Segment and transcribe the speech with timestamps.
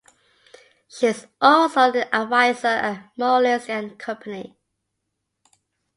[0.87, 4.57] She is also an advisor at Moelis and Company.